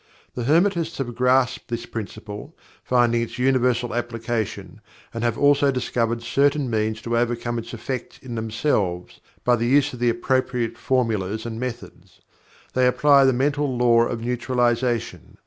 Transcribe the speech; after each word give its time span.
The 0.33 0.45
Hermetists 0.45 0.97
have 0.97 1.13
grasped 1.13 1.67
this 1.67 1.85
Principle, 1.85 2.55
finding 2.83 3.21
its 3.21 3.37
universal 3.37 3.93
application, 3.93 4.81
and 5.13 5.23
have 5.23 5.37
also 5.37 5.69
discovered 5.71 6.23
certain 6.23 6.71
means 6.71 7.03
to 7.03 7.15
overcome 7.15 7.59
its 7.59 7.71
effects 7.71 8.17
in 8.17 8.33
themselves 8.33 9.19
by 9.43 9.57
the 9.57 9.67
use 9.67 9.93
of 9.93 9.99
the 9.99 10.09
appropriate 10.09 10.75
formulas 10.75 11.45
and 11.45 11.59
methods. 11.59 12.19
They 12.73 12.87
apply 12.87 13.25
the 13.25 13.31
Mental 13.33 13.77
Law 13.77 14.05
of 14.07 14.21
Neutralization. 14.21 15.37